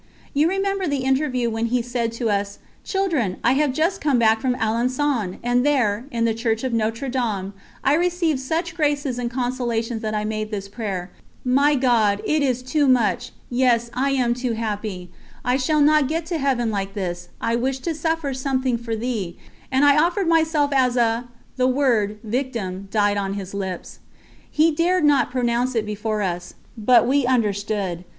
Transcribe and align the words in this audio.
You 0.33 0.49
remember 0.49 0.87
the 0.87 1.03
interview 1.03 1.51
when 1.51 1.67
he 1.67 1.83
said 1.83 2.11
to 2.13 2.31
us: 2.31 2.57
"Children, 2.83 3.37
I 3.43 3.51
have 3.53 3.71
just 3.71 4.01
come 4.01 4.17
back 4.17 4.41
from 4.41 4.55
Alençon, 4.55 5.37
and 5.43 5.63
there, 5.63 6.05
in 6.09 6.25
the 6.25 6.33
Church 6.33 6.63
of 6.63 6.73
Notre 6.73 7.07
Dame, 7.07 7.53
I 7.83 7.93
received 7.93 8.39
such 8.39 8.73
graces 8.73 9.19
and 9.19 9.29
consolations 9.29 10.01
that 10.01 10.15
I 10.15 10.23
made 10.25 10.49
this 10.49 10.67
prayer: 10.67 11.11
'My 11.45 11.75
God, 11.75 12.19
it 12.25 12.41
is 12.41 12.63
too 12.63 12.87
much, 12.87 13.31
yes, 13.51 13.91
I 13.93 14.09
am 14.09 14.33
too 14.33 14.53
happy; 14.53 15.11
I 15.45 15.55
shall 15.57 15.81
not 15.81 16.07
get 16.07 16.25
to 16.25 16.39
Heaven 16.39 16.71
like 16.71 16.95
this, 16.95 17.29
I 17.39 17.55
wish 17.55 17.77
to 17.81 17.93
suffer 17.93 18.33
something 18.33 18.79
for 18.79 18.95
Thee 18.95 19.37
and 19.71 19.85
I 19.85 20.03
offered 20.03 20.27
myself 20.27 20.73
as 20.73 20.97
a'" 20.97 21.25
the 21.57 21.67
word 21.67 22.17
victim 22.23 22.87
died 22.89 23.17
on 23.17 23.35
his 23.35 23.53
lips. 23.53 23.99
He 24.49 24.71
dared 24.71 25.03
not 25.05 25.29
pronounce 25.29 25.75
it 25.75 25.85
before 25.85 26.23
us, 26.23 26.55
but 26.75 27.05
we 27.07 27.27
understood. 27.27 28.03